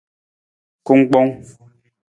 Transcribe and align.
Kungkpong. 0.85 1.31